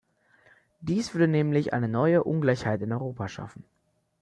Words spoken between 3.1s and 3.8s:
schaffen.